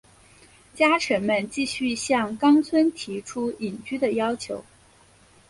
[0.73, 4.65] 家臣们继续向纲村提出隐居的要求。